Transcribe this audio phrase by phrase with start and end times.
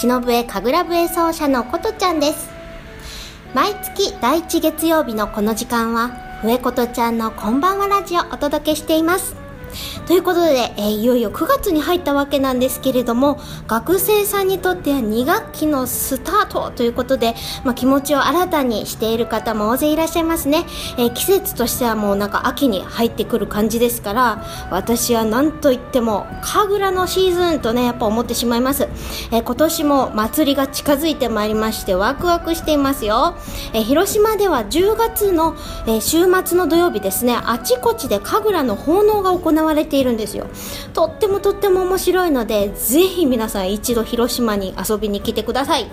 [0.00, 2.48] 忍笛神楽笛奏者のことちゃんです。
[3.52, 9.47] 毎月第1月曜日のこの時間は笛ことちゃんのこんばんはラジオお届けしています。
[10.06, 20.64] ということで、えー、いよいよ9月に入ったわけなんですけれども学生さんにとっては2学期のスタートということで、まあ、気持ちを新たにしている方も大勢いらっしゃいますね、
[20.98, 28.84] えー、季節としてはもうなんか秋に入ってくる感じですから私は何といっても神楽のシーズンとねやっぱ思ってしまいます、
[29.32, 33.36] えー、今年も祭りが近づいてまいりましてワクワクしていますよ、
[33.72, 40.46] え広島では10月の、え週末の土曜日ですねあちこちで神楽の奉納が行われているんですよ。
[40.94, 45.86] とってもとっても面白いのでぜひ皆さん一度広島に遊びに来てください。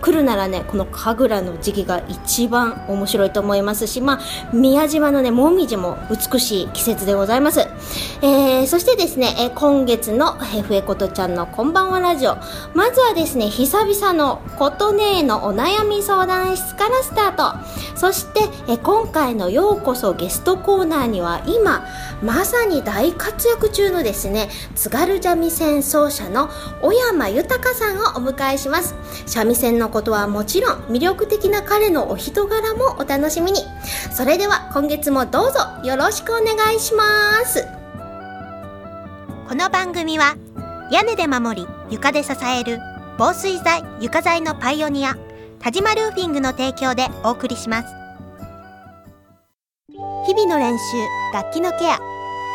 [0.00, 4.20] 来るならねこの神楽の時期が一番面白いと思いますしまあ
[4.52, 7.60] 宮島のねもみじも美しい季節でございます、
[8.22, 10.32] えー、そしてですね、えー、今月の
[10.66, 12.36] 「ふえことちゃんのこんばんはラジオ」
[12.74, 17.40] まずはですね久々のことねえのお悩み相談室からスタート。
[17.96, 21.84] そして、えー、今回のようこそゲストコーナーには今
[22.22, 26.48] まさに大活躍中のですね津軽三味線奏者の
[26.82, 28.94] 小山豊さんをお迎えします。
[29.26, 33.60] 三味線のことはもちろん魅力的な彼のお人柄もお楽しみに。
[34.12, 37.66] それでは今月もどうぞよろしくお願いします。
[39.48, 40.36] この番組は
[40.90, 42.78] 屋根で守り床で支える
[43.18, 45.16] 防水材床材のパイオニア
[45.60, 47.88] 田島ルーフィングの提供でお送りします。
[50.26, 50.84] 日々の練習
[51.32, 52.09] 楽器のケア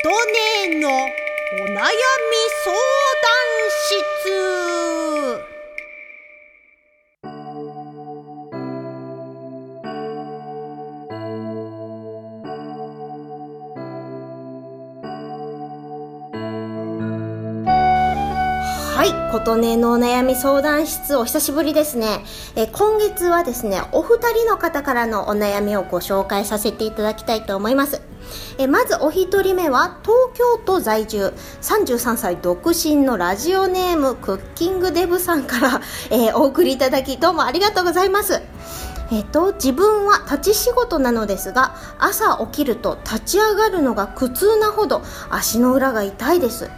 [0.00, 1.10] 琴音のお悩み
[1.74, 1.90] 相
[2.70, 3.34] 談
[3.72, 4.30] 室。
[18.94, 22.24] はい琴音のお悩み相談室お久しぶりですね。
[22.54, 28.07] え今月はですねお二人の方からのお悩みをご紹介させていただきたいと思います。
[28.58, 35.80] えまずお一人目は東京都在住33歳独身のラジオネームクッキングデブさんから、
[36.10, 38.40] えー、お送りいただきどうもありがとうございます。
[39.10, 46.68] えっと、自分は立ち仕事なのですが朝起きると立ち上がるのが苦痛なほど足の裏が痛いです。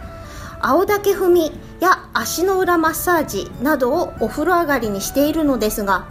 [0.61, 6.05] 青竹踏みや足の裏マッサージなどをお風呂上がりにしているのですが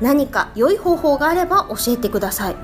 [0.00, 2.56] 何か良い方法があれば教えてください。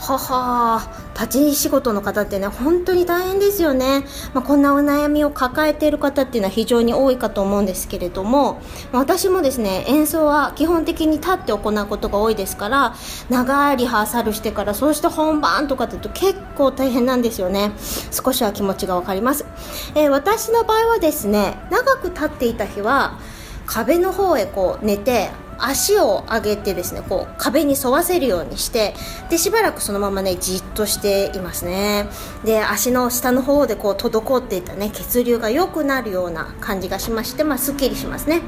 [0.00, 0.80] はは
[1.12, 8.62] 立ち仕事の方ってね本当に大変ですよね、まあ、こんなお悩みを抱えている方っていうのは非常に多いかと思うんですけれども
[8.92, 12.94] 私もですね演奏は基本的に立って行うことが多いですから
[13.28, 17.72] 長いリハーサルしてからそうして本番とかって言うと結構大変なんですよね。
[18.10, 19.44] 少しは気持ちが分かります、
[19.94, 23.18] えー、私の場合はですね長く立っていた日は
[23.66, 25.30] 壁の方へこう寝て
[25.62, 28.94] 足を上げてですねこう壁に沿わせるようにして
[29.28, 32.08] でしばらくそのままねじっとしていますね。
[32.44, 38.42] で足の下の方でこう滞っていたね血流が良くなるような感じがしましてまあすっきりしますね。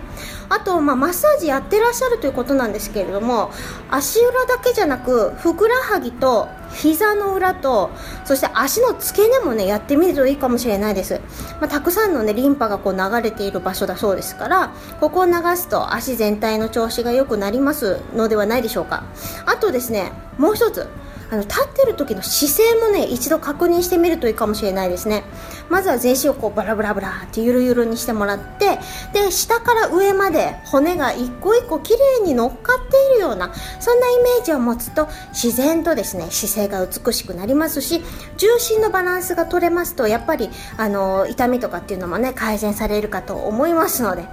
[0.53, 3.51] あと、まあ、マッサージやってらっしゃるということなんですけれども
[3.91, 7.91] 足裏だけじゃなくふくらはぎと膝の裏と
[8.25, 11.21] そして足の付け根もねやってみるといいかもしれないです、
[11.61, 19.05] まあ、たくさんのねリンパがこう流れている場所だそうですからここを流すと足全体の調子が良くなりますのではないでしょうか。
[19.47, 20.87] あとですねもう一つ。
[21.33, 25.25] あの立ってる時の姿勢もね一度確認してみるといいかもしれないですね。
[25.71, 28.79] まずは全身をこうバラバラバラってゆるゆるにしてもらって
[29.15, 38.03] で下から上まで骨が一個一個綺麗に乗っかっているようなそんなイメージを持つと自然とですね姿勢が美しくなりますし
[38.37, 44.27] 重心のバランスが取れますとやっぱりあの痛みとかっていうのもね改善されるかと思いますので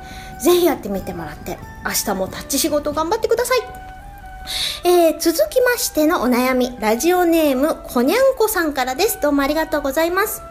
[0.44, 3.89] ぜひやってみてもらって明日もタッチ仕事頑張ってください。
[4.84, 9.20] えー、続きましてのお悩み、ラジオネーム、こにゃんこさんからです。
[9.22, 10.42] どうもありがとうございます。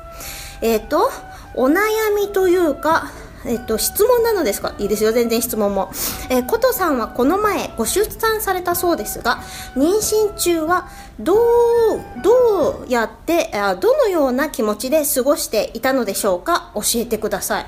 [0.60, 1.10] えっ、ー、と、
[1.54, 1.80] お悩
[2.16, 3.10] みというか、
[3.46, 4.74] えっと、質問なのですか？
[4.78, 5.90] いいですよ、全然質問も。
[6.28, 9.42] えー、ことさんはこの前ご出産されたそうですが、
[9.76, 10.88] 妊娠中は
[11.20, 11.38] どう、
[12.22, 16.72] どうやって、どのような気持ちで過ごしていたのでしょうか？
[16.74, 17.66] 教えてください。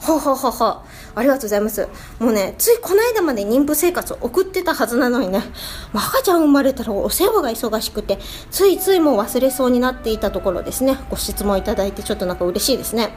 [0.00, 0.84] はははは
[1.14, 1.88] ありがとうございます。
[2.18, 5.42] もうねついこの間まで妊婦生活を送ってたはずなのにね、
[5.92, 8.18] ま、赤ちゃん生まれたらお世話が忙しくて
[8.50, 10.98] ついついもう忘れそうになっていたところですね。
[11.10, 13.10] ご質問いただいてちょっとなんか嬉しいですね、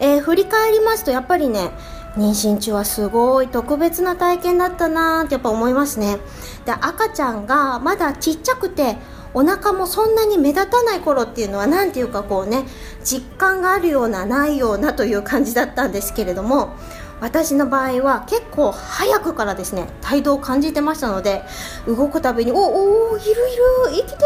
[0.00, 1.70] えー、振り返りますとやっぱりね
[2.16, 6.18] 妊娠中はすごい特別な体験だったなーってやっぱ思いますね。
[6.66, 8.96] で赤ちゃんがまだちっちゃくて
[9.38, 12.64] お腹もそんなに目立たない頃っていうのは何ていうかこうね
[13.04, 16.74] 実感があるようなないようなという感じだったんですけれども
[17.20, 21.42] 私の場合は結構早くからですね態度を感じてましたので
[21.86, 23.42] 動くたびに「おおいるいる
[23.90, 24.16] 生きてる!」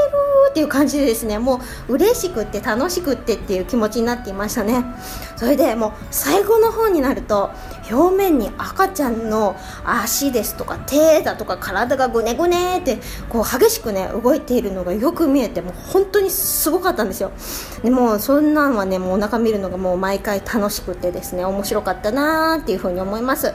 [0.51, 4.85] っていう感じでですねもう嬉しくって楽しくってっていう気持ちになっていましたね
[5.37, 7.51] それでもう最後の方になると
[7.91, 12.99] 表面に赤ちゃんの足ですとか手だとか体がぐねぐねって
[13.29, 17.33] こう激しくね動いているのがよく見えてもう本当にすごかったんですよ。
[17.83, 23.53] でもそんなんはねもうお腹見るのがもう毎回楽しくてですね面白かったなーっていうふうに思います。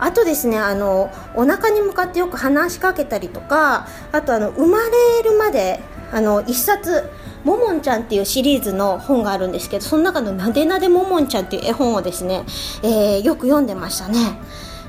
[0.00, 5.80] あとですねあのお腹に向かってよく話しかけたりとかあとあの生まれるまで
[6.12, 7.10] あの1冊
[7.48, 12.44] ももんちゃんっていうシリーズの本があるんですけどその中のなでなでももんちゃんっていう絵本をですね、
[12.82, 14.38] えー、よく読んでましたね。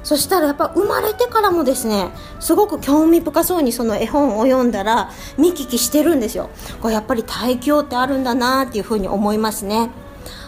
[0.03, 2.09] そしたらやっぱ生まれてからもですね
[2.39, 6.49] すごく興味深そうにその絵本を読んだら見聞きしてるんですよ。
[6.81, 9.89] これやっぱり胎教ってあるんだなっていうふうに思いますね。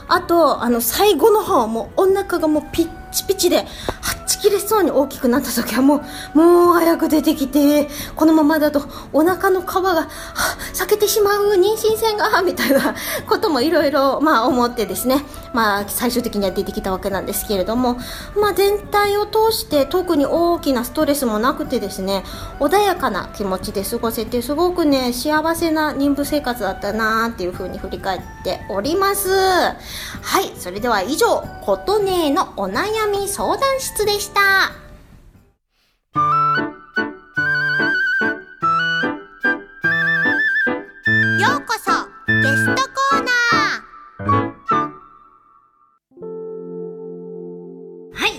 [0.08, 3.66] あとあの最後の方もうお腹がもうピッチピチで
[4.42, 6.04] 切れそうに大きくなった時はも
[6.34, 8.82] うもう早く出てきてこのままだと
[9.14, 10.08] お腹の皮が
[10.72, 12.96] 裂けてしまう妊娠線が みたいな
[13.30, 15.24] こともいろいろまあ思ってですね。
[15.54, 18.00] まあ最終的には出てきたわけなんですけれども。
[18.36, 22.24] まあ全体を通して特に大きなストレスもなくてですね。
[22.60, 29.30] 穏やかな気持ちで過ごせてすごくね幸せな妊婦生活だったなっていうふうに振り返っております。
[29.30, 29.76] は
[30.42, 34.31] いそれでは以上琴音のお悩み相談室でした。
[34.32, 34.42] した。
[41.40, 41.92] ようこそ
[42.28, 43.51] ゲストコーナー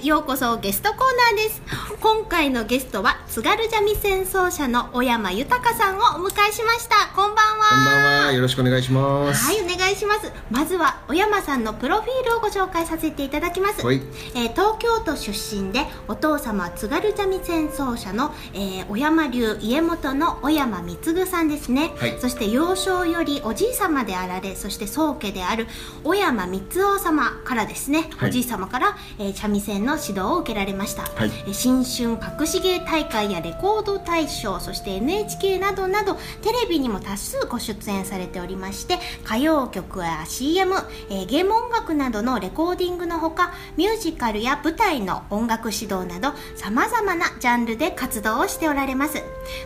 [0.03, 0.99] いようこそゲストコー
[1.37, 1.63] ナーです。
[2.01, 7.15] 今回のゲストは津軽三味線奏者の小山豊さんをお迎えしました。
[7.15, 7.69] こんばんは。
[7.71, 8.33] こんばんは。
[8.33, 9.45] よろしくお願いします。
[9.45, 10.33] はいお願いします。
[10.53, 14.03] まずは小山さんのプロフィールをご紹介させていただきます、はい、
[14.35, 25.67] えー、東京都出身でお父様津軽三味線奏者の、えー、小山流家元の小山貢さんですね、はい、そして幼少よりおじい様であられそして宗家である
[26.05, 40.75] 小山光夫様からですね、はい、おじい様から、えー、三味線の指導を受けられました、はい、新春隠し芸大会やレコード大賞そして NHK などなどテレビにも多数ご出演されておりまして歌謡曲や CM、
[41.11, 49.23] えー、ゲーム音楽などのレコーディングのほかミュージカルや舞台の音楽指導などさまざまなジャンルで活動をしておられます。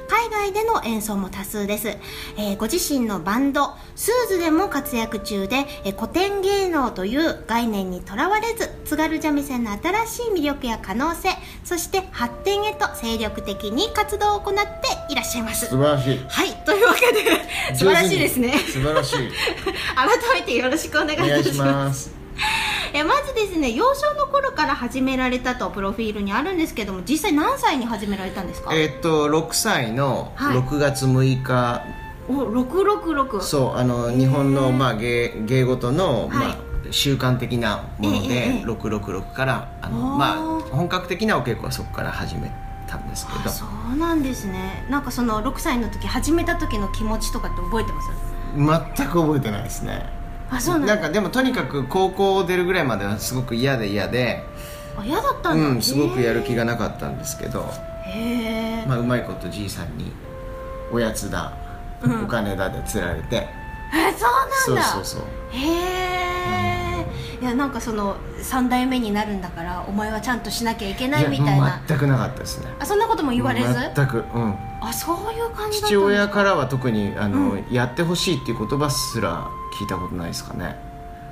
[0.09, 1.89] 海外での演奏も多数です、
[2.37, 11.29] えー、ご自身のバンド Soothe でも活躍中で、えー、古典芸能という概念にとらわれず津軽三味線の新しい魅力や可能性
[11.65, 15.67] そして発展へと精力的に活動を行っていらっしゃいます。
[15.67, 16.21] 素晴らしい。
[16.29, 18.59] はいというわけで素晴らしいですね。
[18.59, 19.17] 素晴らしい。
[19.95, 22.11] 改めてよろしくお願いいたします。
[22.93, 28.75] えまずですね幼少の頃から始められたとプロフィールにあるんですけども実際何歳に始められたんですか？
[28.75, 31.83] えー、っと6歳の6月6日、は
[32.29, 40.37] い、お666そうあの日本の、まあ、芸芸事の、まあ習慣的なもので、666からあのまあ
[40.71, 42.51] 本格的なお稽古はそこから始め
[42.87, 43.51] たんですけど。
[43.51, 44.87] そうなんですね。
[44.91, 48.95] なんかその6歳の時始めた時の気持ちとかって覚えてます？
[48.97, 50.07] 全く覚えてないですね。
[50.51, 54.45] あそうなんなんかでもとにかく高校出るぐらいまではすごく嫌で嫌で。
[54.97, 57.69] あ嫌だったんだ、うん、すごくやる気がなかったんですけど。
[58.07, 60.13] へえ、まあ、うまいことじいさんに
[60.93, 61.53] おやつだ、
[62.03, 63.49] うん、お金だで釣られて。
[63.93, 64.83] えそうなんだ。
[64.85, 65.25] そうそうそう。
[65.51, 66.76] へえ、うん、
[67.41, 71.83] いやなんかその3代目になるんだからお前はちゃんとしなきゃいけないみたいな。
[71.87, 72.67] 全くなかったですね。
[72.79, 73.75] あそんなことも言われず？
[73.95, 74.55] 全くうん。
[74.81, 80.77] あそういう感じ父親からは特にあの、うん、やってほしいっていう言葉すら聞いたことないですかね。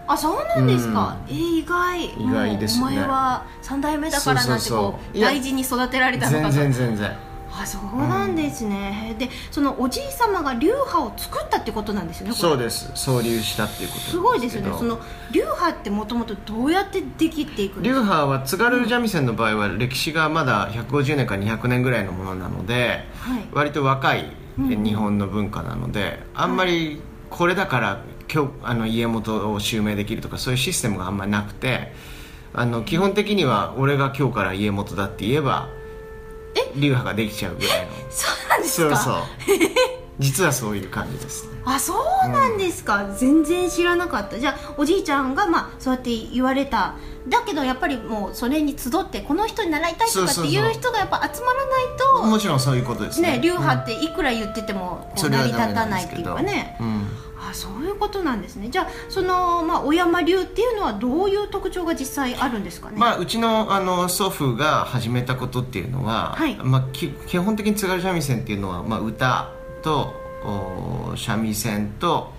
[0.07, 2.05] あそうなんですか、うん、えー、意外。
[2.05, 2.83] 意外ですね。
[2.83, 7.17] お前は3代目だからなんてこう大事に育てられたのか全然全然
[7.57, 12.91] あそうなんですね、うん、でそのおじい様が流派を作ったってことなんですよねそうです。
[12.95, 14.73] 創立したっていうことすごいですよね。
[14.77, 14.99] その
[15.31, 18.01] 流派ってもともとどうやってできていくんですか？
[18.01, 28.01] 流派は津軽三味線の場合は歴史がまだ150年から200年ぐらいのものなので、はい、割と若い日本の文化なので、うん、あんまりこれだから
[28.33, 31.93] 今日あの家元を襲名できるとかそういうシステムがあんまりなくて
[32.53, 35.69] あの基本的には俺が今日から家元だって言えば
[36.77, 37.93] 流派ができちゃうぐらいの。
[38.11, 38.97] そうなんですか？
[38.97, 39.25] そうそう。
[40.21, 41.55] 実はそういう感じですね。
[41.65, 44.39] あそうなんですか、うん、全然知らなかった。
[44.39, 46.95] じゃあおじいちゃんがまあそうやって言われた。
[47.27, 51.85] だけどやっぱりもうそれに集ってこの人に習いたいとかっていう人がやっぱ集まらない
[52.19, 53.39] ともちろんそういうことですね。
[53.39, 57.24] ね流派っていくら言っててもこう成り立たないっていうかね、うん、あ
[57.55, 58.69] そういうことなんですね。
[58.71, 66.57] じゃあその、まあ、小山流っていうのはどういう特徴が実際あるんですかね、まあ、うちのあの祖父が始めたことっていうのは、はい。
[66.57, 69.51] まあ、基本的に津軽三味線っていうのは、まあ、歌
[69.83, 70.24] と
[71.17, 72.33] 三味線と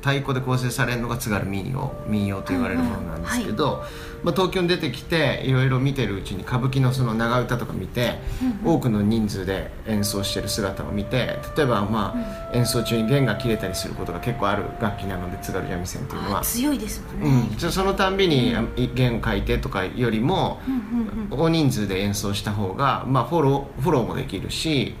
[0.00, 8.18] 太鼓で構成されるのが津軽民謡民謡と言われるものなんですけど、はい、まあ、東京に出てきていろいろ見てるうちに歌舞伎のその長唄とか見て、
[8.64, 12.14] 多くの人数で演奏してる姿を見て例えばま
[12.52, 18.54] あ、演奏中に弦が切れたりすることが結構ある楽器なので津軽三味線っていうのは強いですもんね、うん、そのたんびに
[18.94, 20.60] 弦を書いてとかよりも、
[21.30, 24.94] 大人数で演奏した方が、まあ、フォローフォローもできるし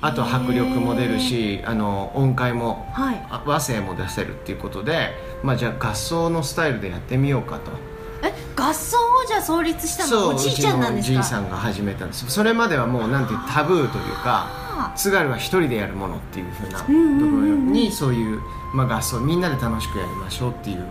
[0.00, 5.10] あと迫力も出るしあの音階も、はい、和声も出せるっていうことで、
[5.42, 7.72] まあ、じゃあ合奏のスタイルでやってみようかと。
[8.20, 10.28] え合奏をじゃあ創立したの？
[10.30, 11.18] おじいちゃんなんですか？
[11.20, 12.28] おじいさんが始めたんです。
[12.28, 18.40] それまではもうなんていうタブーというか津軽は一人でやるものっていうふうなところにそういう、
[18.74, 20.84] まあ、合奏みんなで楽しくやりましょうっていう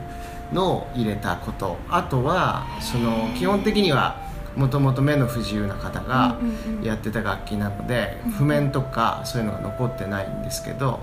[0.54, 1.78] のを入れたこと。
[1.90, 4.26] あとはその基本的には
[4.58, 6.38] もともと目の不自由な方が
[6.84, 11.00] やってた楽器なので、譜面とかそういうのが残ってないんですけど、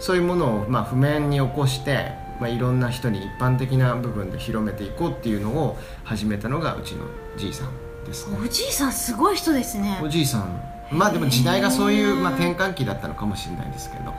[0.00, 7.04] そういうものをまあ譜面に起こして、まあ、いろんな人に一般的な部分で広めていこうっていうのを始めたのがうちの
[7.36, 8.38] じいさんですね。
[8.42, 10.00] おじいさんすごい人ですね。
[10.02, 10.70] おじいさん。
[10.90, 14.12] まあでも時代がそういう、まあ、転換期だったのかもしれないですけど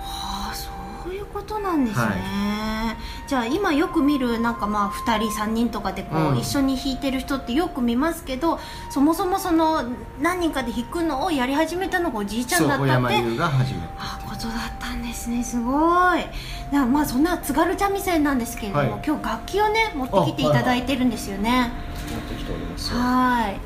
[1.32, 2.96] ことなんですね、は
[3.26, 8.60] い、じゃあ今よく見るなんかまあ2人3人とかでこう、一緒に弾いてる人ってよく見ますけど
[8.90, 9.84] そもそもその
[10.22, 13.18] 何人かで弾くのをやり始めたのがおじいちゃんだったって。
[13.18, 15.44] そうが始めたことだったんですね。
[15.44, 16.26] すごい。
[16.72, 21.72] だまあそんな津軽三味線なんですけれども、はい、今日楽器をね持ってきていただいてるんですよね。
[22.12, 23.60] 持ってきておりますはい。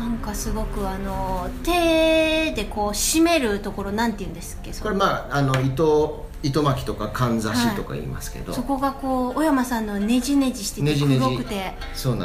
[0.00, 4.72] なんかすごくあの手でこう締めるところなんて言うんですっけ？
[4.72, 11.74] これまああの糸糸巻きとかかんざしとか言いますけど、はい、そこがこう小山さんのねじねじしてて黒くて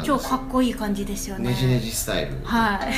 [0.04, 1.50] 超かっこいい感じですよね。
[1.50, 2.36] ねじねじスタイル。
[2.44, 2.94] はい。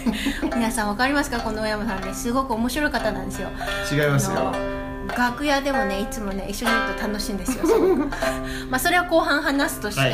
[0.54, 1.40] 皆さんわかりますか？
[1.40, 3.48] この小山さんねすごく面白い方なんですよ。
[3.92, 4.79] 違いますよ
[5.16, 7.64] 楽屋でもねいつもね一緒にいると楽しいんですよ
[8.70, 10.10] まあそれは後半話すとして、はい。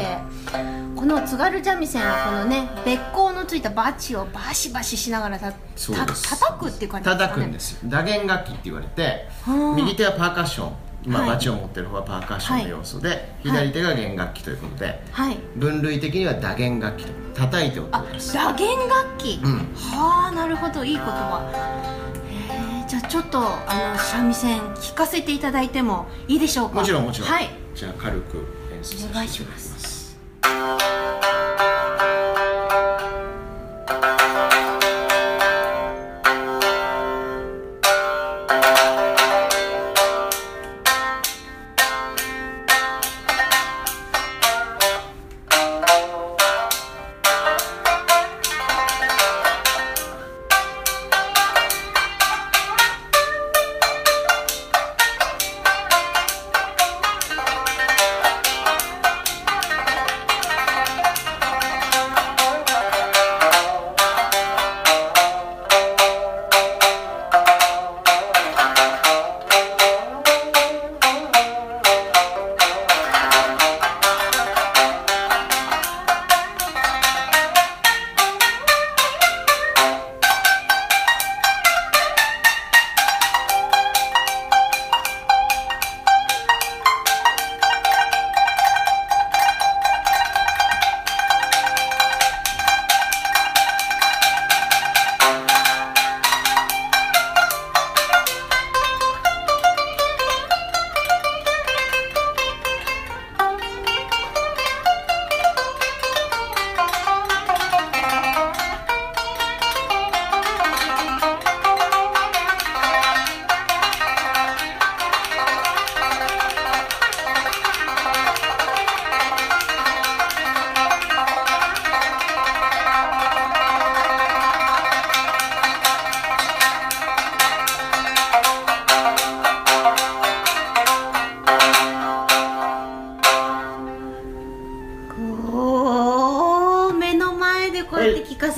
[0.97, 7.79] この津軽三味線はこのねべっ甲のついたバチをバシバシしながらたた叩くっていう感じですか、ね、叩くんですよ。
[7.85, 9.29] 打弦楽器って言われて
[9.77, 10.73] 右手はパーカッション。
[11.07, 18.35] まあ、はい、バチを持ってる方はパーカッションの要素で、はい、左手が弦楽器ということで、はい、分類的には打弦楽器と叩いて音を出す。
[18.35, 20.85] 打弦楽器、うん、はあなるほど。
[20.85, 21.97] いい言葉
[23.09, 26.77] ちょっとあの三味線聞かせていただいてもいいでしょうか？
[26.81, 28.39] もちろんもちろん、はい、じゃあ軽く
[28.73, 29.96] 演奏させていただきます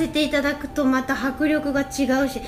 [0.09, 1.85] せていただくとまた迫力が違
[2.25, 2.41] うし、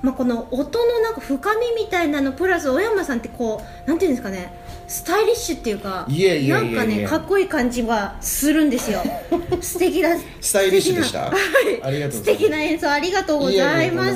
[0.00, 4.52] まあ、この音のなんか深みみたいなのプラス小山さんってこうなんていうんですかね
[4.90, 9.00] スタイリッシュっていうかいやいやなんかねかっこいい感じはするんですよ。
[9.62, 11.30] 素敵だスタイリッシュでした。
[11.30, 12.38] 素敵なありがとう素ございます。
[12.38, 14.14] 敵な演奏ありがとうございます。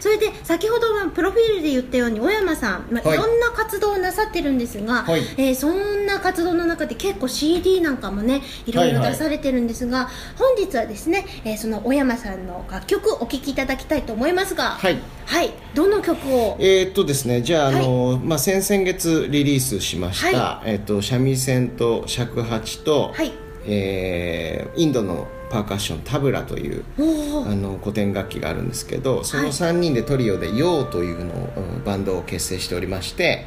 [0.00, 3.18] それで先ほどはプロフィールで言ったように小山さん、まあ、はい。
[3.18, 5.22] いろんな活動をなさってるんですが、はい。
[5.36, 14.98] えーそんな活動の中で結構 CD なんかもねいろいろはいはい出されてるんですが、本日はですね、えーその小山さんの楽曲お聴きいただきたいと思いますがはい。
[15.26, 16.56] はい、どの曲を？
[16.58, 23.32] えーっとですねじゃあ、あのまあ、先々月リリースしました、はえーっと三味線と尺八と、はい。
[23.66, 26.84] えーインドのパーカッションタブラという
[27.46, 33.46] あの古典楽器があるんですけどそのはい3人でトリオで「ヨー」というのをうんバンドを結成しておりまして、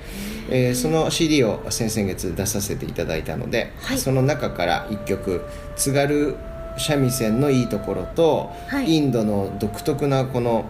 [0.49, 3.97] えーその CD を先々月出させていただいたので、はい。
[3.97, 5.41] その中から1曲
[5.75, 6.35] 津軽
[6.77, 8.89] 三味線のいいところと、はい。
[8.89, 10.65] インドの独特なこの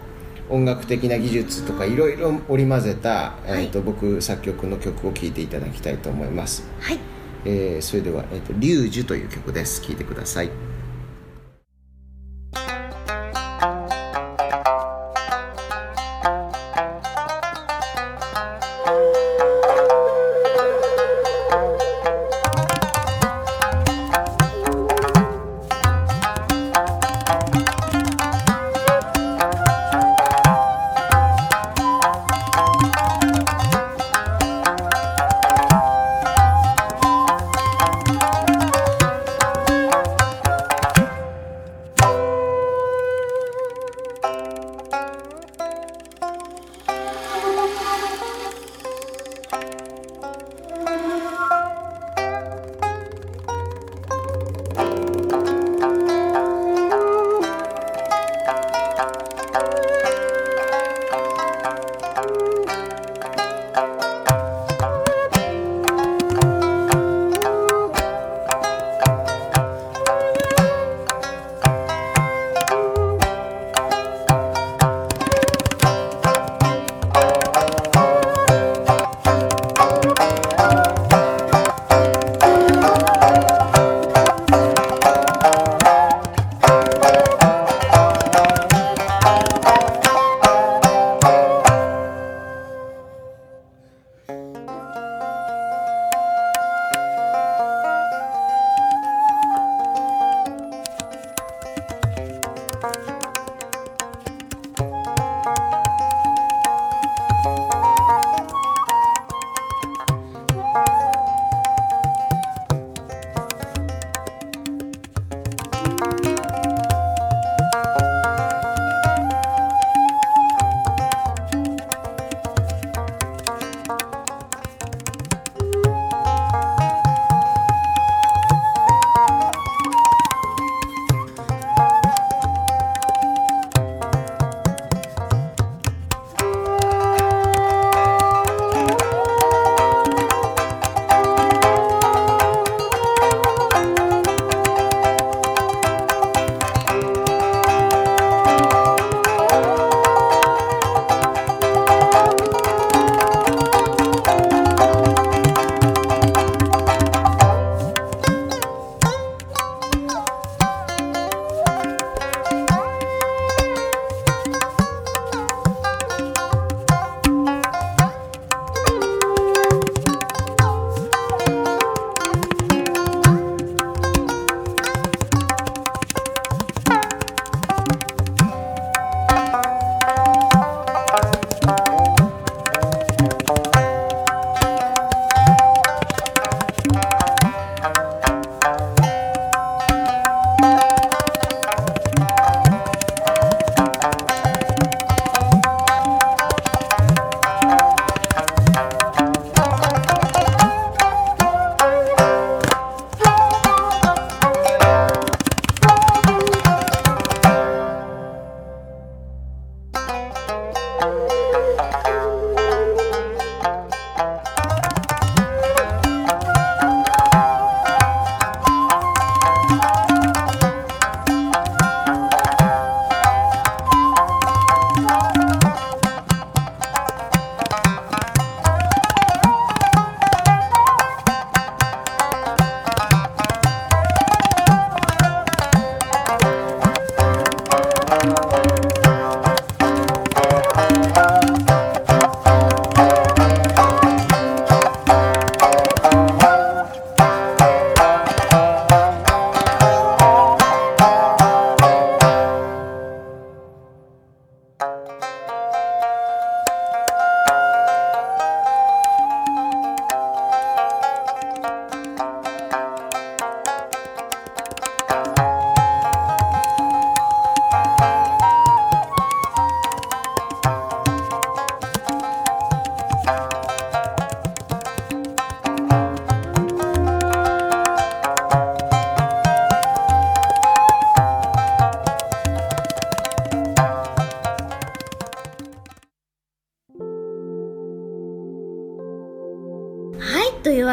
[0.52, 6.98] 音楽的な技術とかいろいろ織り交ぜた、えーと僕作曲の曲を聴いていただきたいと思います、はい。
[7.46, 9.80] えーそれでは「えーとリュージュ」という曲です。
[9.80, 10.50] 聴いてください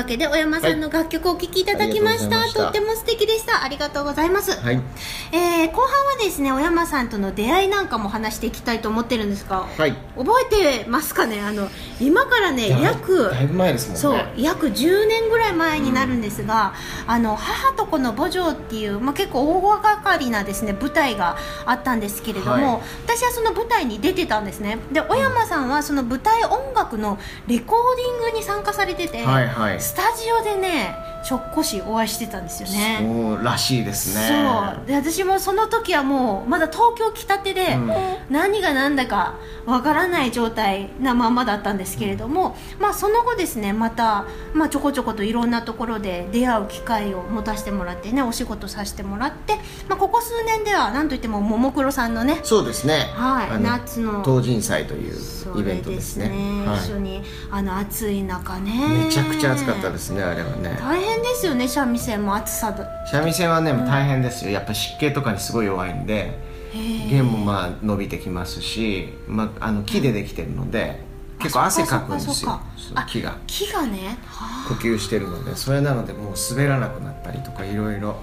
[0.09, 3.63] けで小山さんの楽曲をお聴きいただきました,、とっても素敵でした。
[3.63, 4.81] ありがとうございます、はい
[5.59, 9.93] えー後半はですね小山さんとの出会いなんかも話していきたいと思ってるんですが、はい。
[10.17, 11.41] 覚えてますかね？
[11.41, 11.67] あの
[11.99, 13.99] 今からね約だいぶ前ですもんね。
[13.99, 16.73] そう約10年ぐらい前になるんですが
[17.07, 22.81] 「あの母と子の母女」っていう、まあ、結構大掛かりなですね舞台があったんですけれども、はい。
[23.05, 24.79] 私はその舞台に出てたんですね。
[24.91, 27.17] で小山さんはその舞台音楽の
[27.47, 29.81] レコーディングに参加されてて、はいはい。
[29.81, 32.99] スタジオでねちょっこしお会いしてたんですよね。
[33.01, 34.45] そうらしいですね。
[34.75, 34.87] そう。
[34.87, 38.09] で私もその時はもうまだ東京来たてで、うん。
[38.29, 49.55] 何が何だかわからない状態なまんまだったんですけれども、まあ、その後ですねまた、まあ、ちょこちょこといろんなところで出会う機会を持たせてもらってねお仕事させてもらって、
[49.87, 53.09] まあ、ここ数年ではなんといってもももクロさんのねそうですね。
[53.13, 54.23] はい夏の。
[54.23, 56.29] 東神祭というそイベントですすね。
[56.29, 56.77] ねはい。
[56.77, 59.05] 一緒にあの暑い中ね。
[59.05, 60.77] めちゃくちゃ暑かったですねあれはね。
[60.79, 62.83] 大変ですよね三味線も暑さで。
[63.11, 64.51] 三味線はね大変ですよ。
[64.51, 66.37] やっぱ湿気とかにすごい弱いんで
[67.09, 71.01] 弦もまあ伸びてきますし、まあ、あの木でできてるので
[71.39, 72.59] 結構汗かくんですよ。
[73.07, 73.37] 木が。
[73.47, 74.17] 木がね。
[74.27, 74.69] はあ。
[74.69, 78.15] 呼吸してるのでそれなのでもう滑らなくなったりとかいろいろ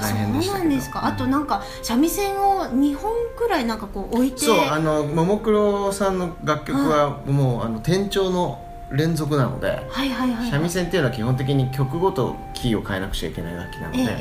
[0.00, 1.06] 大変でしそうなんですか。
[1.06, 4.38] あとなんか三味線を2本くらいなんかこう置いて。
[4.38, 14.12] そうあのももクロさんの楽曲はもうあの転調の連続なのではいはいはい三味線っていうのは基本的に曲ごとキーを変えなくちゃいけない楽器なので、ええええ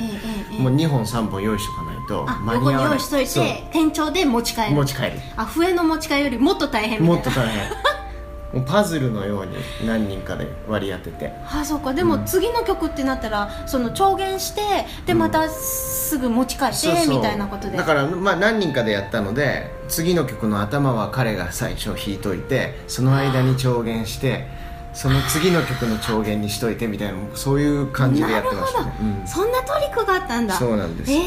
[0.54, 0.62] ええ。
[0.62, 2.90] もう2本3本用意しとかないと間に合わない。
[2.92, 4.72] 用意しといて店長で持ち帰る。
[4.72, 5.12] 持ち帰る。
[5.36, 7.16] あ笛の持ち帰りよりもっと大変みたいな。
[7.16, 7.95] もっと大変
[8.62, 11.34] パズルのように何人かで割り当てて。
[11.46, 11.94] あそうか。
[11.94, 14.62] でも次の曲ってなったらその調弦して
[15.06, 17.78] でまたすぐ持ち帰って、みたいなことで。
[17.78, 24.48] だからまあ何人かでやったので次の曲の頭は彼が最初弾いといてその間に調弦して
[24.96, 28.86] その次の曲の調弦にしといてみたいなそういう感じでやってましたね。
[28.86, 30.56] なるほど、そんなトリックがあったんだ。
[30.56, 31.12] そうなんです。
[31.12, 31.26] ええ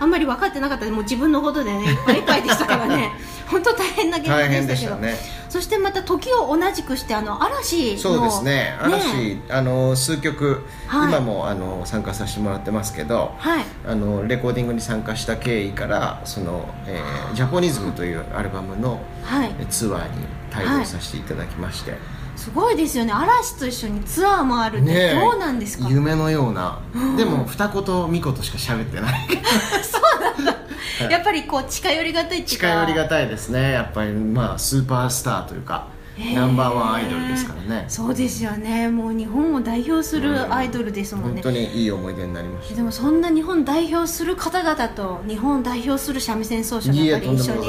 [0.00, 0.86] あんまり分かってなかった。
[0.86, 3.12] もう自分のことでねいっぱいいっぱいでしたからね
[3.46, 4.96] 本当大変な現場でしけど。
[4.96, 5.16] ね。
[5.50, 8.76] そしてまた時を同じくしてあの嵐のそうですね。
[8.80, 11.08] 嵐あの数曲、はい。
[11.10, 13.64] 今もあの参加させてもらってますけどはい。
[13.86, 19.54] あのレコーディングに参加した経緯からその、えージャポニズム」というアルバムのはい。
[19.60, 21.98] えツアーに帯同させていただきまして、
[22.36, 23.12] すごいですよね。
[23.12, 26.80] 嵐と一緒にツアーもあるってどうなんですか、夢のような、
[27.16, 29.28] でも二言三言しか喋ってない。
[31.10, 32.66] やっぱりこう近寄りがたいっていうか。
[32.68, 33.72] 近寄りがたいですね。
[33.72, 35.88] やっぱりまあスーパースターというか、
[36.34, 37.84] ナンバーワンアイドルですからね。
[37.88, 38.88] そうですよね。
[38.88, 42.76] もう日本を代表するアイドルですもんね、本当にいい思い出になりました。
[42.76, 47.68] でもそんな日本代表する方々と日本を代表する三味線奏者がやっぱり一緒に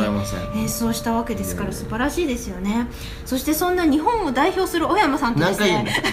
[0.62, 2.88] 演奏したわけですから素晴らしいですよね。
[3.26, 5.86] そしてそんな日本を代表する小山さんとです何回言うの？
[5.86, 6.04] ね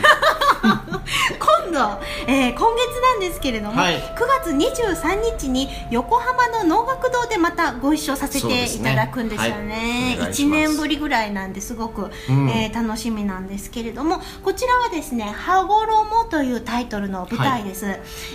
[1.64, 3.94] 今度、えー今月なんですけれども、はい。
[3.96, 9.75] 9月23日に横浜の能楽堂でまたご一緒させていただくんですよね。
[9.75, 10.61] はいお願いし1ます。
[10.68, 12.48] 年ぶりぐらいなんですごく、うん。
[12.51, 17.87] えー楽しみなんですけれどもこちらはですね「羽衣」というタイトルの舞台です、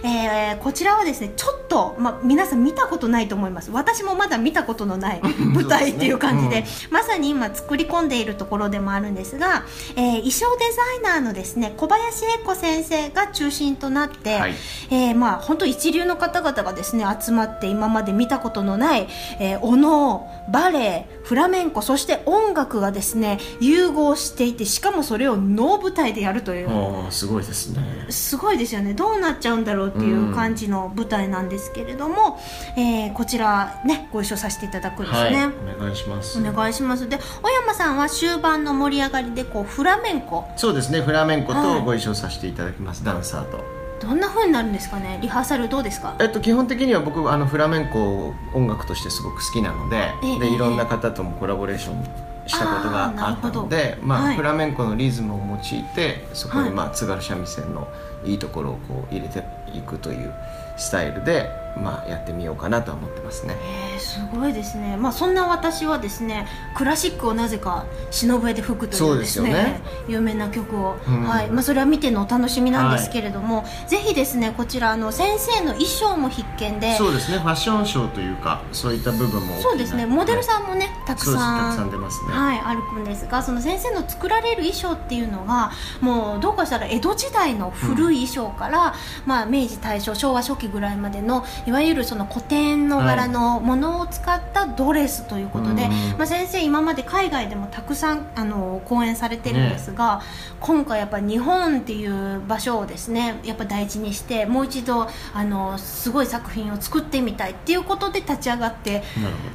[0.03, 3.71] えーこちらはですねちょっと、まあ、皆さん見たことないと思います。
[3.71, 9.63] 私もまだ見たことのない 舞台っていう感じでそうまさに今作り込んでいるところでもあるんですが、
[9.95, 10.65] えー衣装デ
[11.03, 14.53] ザイナーのですね小林恵子先生が中心となって、はい。
[14.91, 19.07] えーまあ本当一流の方々がですね集まって今まで見たことのない、
[19.39, 26.69] えーお能バレエフラメンコそして音楽がですね融合していてしかもそれを能舞台でやるという。
[27.09, 28.05] すごいですね。
[28.09, 28.93] すごいですよね。
[28.93, 32.39] どうなっちゃうんだろうっていう感じの舞台なんですけれども、
[32.77, 35.31] えーこちらねご一緒させていただくんですはい。
[35.31, 36.39] ね、お願いします。
[36.39, 37.07] お願いします。
[37.09, 40.45] で小山さんは終盤の盛り上がりでこうフラメンコ。
[40.55, 41.01] そうですね。
[41.01, 41.63] フラメンコはい。
[41.63, 43.63] とご一緒させていただきます、ダンサーと。
[43.99, 45.17] どんな風になるんですかね？
[45.21, 46.15] リハーサルどうですか？
[46.19, 52.03] えっと、基本的には僕あのフラメンコを音楽としてすごく好きなので,、ええでいろんな方ともコラボレーション
[52.45, 54.35] したことがあったのでまあはい。
[54.35, 57.87] フラメンコのリズムを用いてそこに、はいまあ、津軽三味線の
[58.23, 59.43] いいところをこう入れて
[59.73, 60.31] いくという
[60.77, 61.49] スタイルで、
[61.81, 63.55] まあ、やってみようかなとは思ってますね
[63.97, 69.81] えー、すごいですね、まあ、そんな私はですねクラシックをなぜか忍笛で吹くというですねね。
[70.07, 71.23] 有名な曲を、うん。
[71.23, 71.49] はい。
[71.49, 77.39] まあ、それは見てのお楽しみなんですけれども、ぜひですねこちらあの先生の衣装も必見でそうですね。
[77.39, 80.05] ファッションショーというかそういった部分もそうですね。
[80.05, 88.93] モデルさんもね、たくそうですたさんくさん出ますね、はい、歩くんですがその先生の作られる衣装っていうのがもうどうかしたら江戸時代の古い衣装から、
[89.25, 100.21] まあ、明治大正昭和初期ぐらいまでのいわゆるその古典の柄のものを使ったドレスということで、うんまあ、先生今まで海外でもたくさんあの講演されてるんですが、
[100.59, 109.03] 今回やっぱ日本っていう場所をですねやっぱ大事にしてもう一度あのすごい作品を作ってみたいっていうことで立ち上がって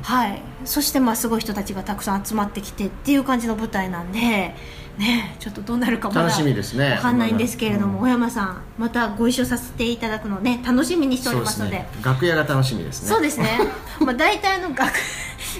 [0.02, 4.54] はい、そしてまあすごい人たちがたくさん集まってきてっていう感じの舞台なんで、
[4.98, 8.04] ね、ちょっとどうなるかまだ楽しみですねわかんないんですけれども、うん。
[8.04, 11.76] 小山さんまたご一緒させていただくのね楽しみにしておりますので。
[11.78, 11.88] ね。
[12.02, 13.08] 楽屋が楽しみですね。
[13.08, 13.58] そうですね。
[14.04, 14.92] まあ大体あの楽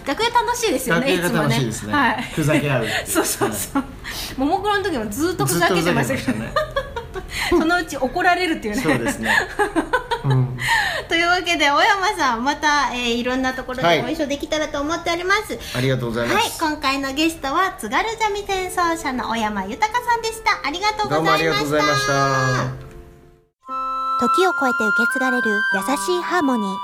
[0.06, 1.72] 楽屋楽しいですよねいいですね。
[1.72, 1.94] つもね。
[1.94, 2.22] はい。
[2.22, 2.86] ふざけ合う。
[3.06, 3.84] そうそうそう、
[4.40, 6.52] ももクロの時もずっとふざけてましたけど、ね
[7.50, 9.36] そのうち怒られるっていうねそうですね、
[10.24, 10.58] うん、
[11.08, 20.66] というわけで小山さんまた、えーいろんなところはいでご一緒できたらと思っております、ありがとうございまはい、す、今回のゲストは津軽三味線奏者の小山豊さんでした。
[20.66, 21.70] ありがとうどうもありございました。
[21.70, 22.92] がとうございました
[24.22, 26.76] 時を超えて受け継がれる優しいハーモニー。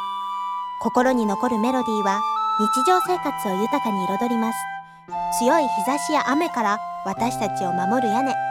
[0.81, 2.21] 心に残るメロディーは
[2.59, 4.59] 日常生活を豊かに彩ります。
[5.39, 8.48] 強い日差しや雨から私たちを守る屋根。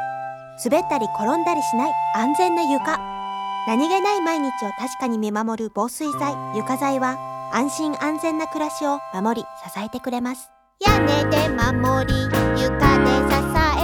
[0.63, 2.97] 滑ったり転んだりしない安全な床。
[3.67, 7.17] 何気ない毎日を確かに見守る防水剤、床材は
[7.53, 10.49] 安心安全な暮らしを守り支えてくれます。
[10.85, 12.13] 屋根で守り、
[12.61, 13.37] 床で支
[13.75, 13.76] え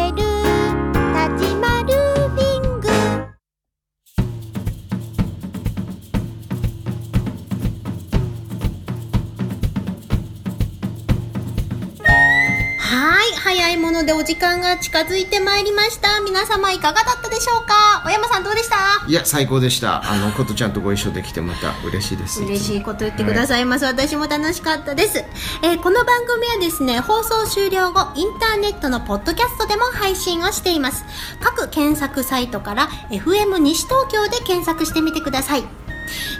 [13.74, 16.22] い、ものでお時間が近づいてまいりました。
[16.22, 18.02] 皆様いかがだったでしょうか？
[18.06, 19.06] 小山さんどうでした？
[19.08, 20.10] いや最高でした。
[20.10, 22.44] あのことちゃんとご一緒できてまた嬉しいです。
[22.44, 25.24] 嬉しいこと言ってくださいます、私も楽しかったです、
[25.64, 31.04] えーこの番組はですね放送終了後インターネットのポッドキャストでも配信をしています。
[31.42, 35.64] 各検索サイトから FM 西東京で検索してみてください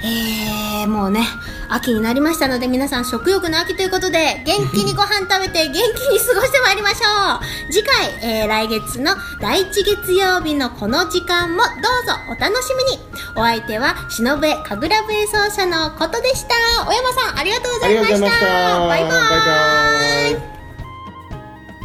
[0.04, 1.22] えー、もうね
[1.70, 7.72] 秋になりましたので皆さん食欲の秋ということで元気にご飯食べて元気に過ごしてまいりましょう。
[7.72, 11.72] 次回、えー来月の第1月曜日のこの時間もどう
[12.06, 12.14] ぞ。
[12.30, 13.00] お楽しみに。
[13.36, 16.54] お相手は忍笛神楽笛奏者のことでした
[16.86, 18.20] 小山さんありがとうございました。
[18.20, 20.54] バイバイバイバイ。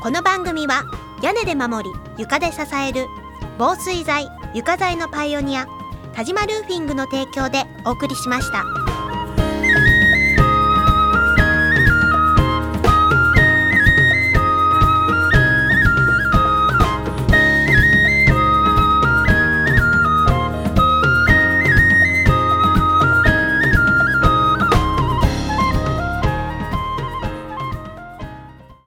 [0.03, 0.85] この番組は
[1.23, 3.07] 屋根で守り床で支える
[3.59, 5.67] 防水材床材のパイオニア
[6.19, 8.88] 田島ルーフィングの提供でお送りしました。